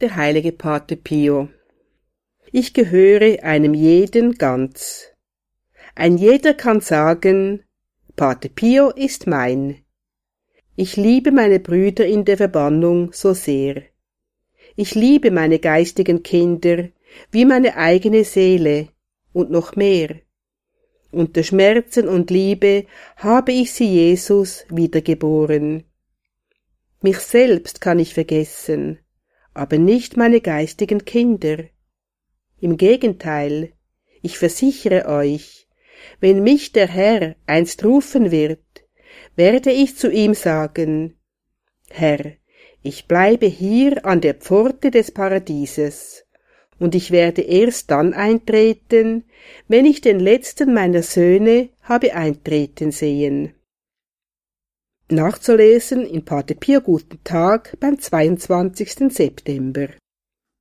der 0.00 0.16
heilige 0.16 0.52
Pate 0.52 0.96
Pio. 0.96 1.48
Ich 2.50 2.74
gehöre 2.74 3.42
einem 3.42 3.74
jeden 3.74 4.32
ganz. 4.32 5.06
Ein 5.94 6.18
jeder 6.18 6.54
kann 6.54 6.80
sagen, 6.80 7.62
Pate 8.16 8.48
Pio 8.48 8.90
ist 8.90 9.26
mein. 9.26 9.84
Ich 10.76 10.96
liebe 10.96 11.30
meine 11.30 11.60
Brüder 11.60 12.06
in 12.06 12.24
der 12.24 12.36
Verbannung 12.36 13.12
so 13.12 13.32
sehr. 13.34 13.82
Ich 14.74 14.96
liebe 14.96 15.30
meine 15.30 15.60
geistigen 15.60 16.24
Kinder 16.24 16.88
wie 17.30 17.44
meine 17.44 17.76
eigene 17.76 18.24
Seele 18.24 18.88
und 19.32 19.50
noch 19.50 19.76
mehr. 19.76 20.16
Unter 21.12 21.44
Schmerzen 21.44 22.08
und 22.08 22.30
Liebe 22.30 22.86
habe 23.16 23.52
ich 23.52 23.72
sie 23.72 23.86
Jesus 23.86 24.66
wiedergeboren. 24.68 25.84
Mich 27.02 27.18
selbst 27.18 27.80
kann 27.80 28.00
ich 28.00 28.14
vergessen, 28.14 28.98
aber 29.54 29.78
nicht 29.78 30.16
meine 30.16 30.40
geistigen 30.40 31.04
Kinder. 31.04 31.64
Im 32.60 32.76
Gegenteil, 32.76 33.72
ich 34.22 34.38
versichere 34.38 35.06
euch, 35.06 35.68
wenn 36.20 36.42
mich 36.42 36.72
der 36.72 36.88
Herr 36.88 37.36
einst 37.46 37.84
rufen 37.84 38.30
wird, 38.30 38.60
werde 39.36 39.70
ich 39.70 39.96
zu 39.96 40.10
ihm 40.10 40.34
sagen, 40.34 41.16
Herr, 41.90 42.32
ich 42.82 43.06
bleibe 43.06 43.46
hier 43.46 44.04
an 44.04 44.20
der 44.20 44.34
Pforte 44.34 44.90
des 44.90 45.10
Paradieses, 45.10 46.26
und 46.78 46.94
ich 46.94 47.10
werde 47.10 47.42
erst 47.42 47.90
dann 47.90 48.12
eintreten, 48.14 49.24
wenn 49.68 49.84
ich 49.84 50.00
den 50.00 50.18
letzten 50.18 50.74
meiner 50.74 51.02
Söhne 51.02 51.70
habe 51.82 52.14
eintreten 52.14 52.90
sehen. 52.90 53.54
Nachzulesen 55.10 56.06
in 56.06 56.24
Pater 56.24 56.54
Pio 56.54 56.80
Guten 56.80 57.18
Tag 57.24 57.76
beim 57.78 57.98
22. 57.98 59.12
September. 59.12 59.88